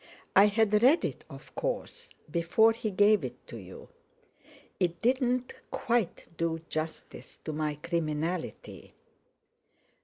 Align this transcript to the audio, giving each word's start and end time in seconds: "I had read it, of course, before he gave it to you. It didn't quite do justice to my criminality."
"I 0.35 0.47
had 0.47 0.81
read 0.81 1.05
it, 1.05 1.23
of 1.29 1.53
course, 1.53 2.09
before 2.31 2.71
he 2.71 2.89
gave 2.89 3.23
it 3.23 3.35
to 3.45 3.57
you. 3.57 3.89
It 4.79 4.99
didn't 4.99 5.53
quite 5.69 6.27
do 6.37 6.59
justice 6.71 7.37
to 7.45 7.53
my 7.53 7.75
criminality." 7.75 8.95